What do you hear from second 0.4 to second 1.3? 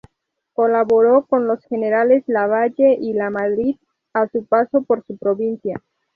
Colaboró